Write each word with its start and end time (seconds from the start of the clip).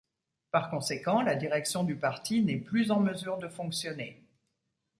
Par 0.49 0.71
conséquent, 0.71 1.21
la 1.21 1.35
direction 1.35 1.83
du 1.83 1.95
parti 1.95 2.41
n'est 2.41 2.57
plus 2.57 2.89
en 2.89 2.99
mesure 2.99 3.37
de 3.37 3.47
fonctionner. 3.47 4.23